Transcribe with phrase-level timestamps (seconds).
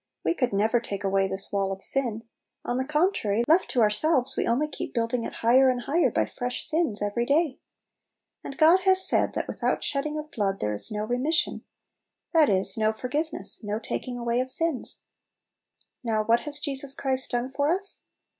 [0.25, 2.23] We could never take away this wall of sin;
[2.65, 6.25] on the contrary, left to ourselves, we only keep building it higher and higher by
[6.25, 7.59] fresh sins every day.
[8.43, 11.65] And God has said, that "without shedding of blood there is no remission,"
[12.33, 13.25] that is, no for 26 Little Pillows.
[13.59, 15.03] giveness, no taking away of sins.
[16.03, 18.05] Now what has Jesus Christ done for us?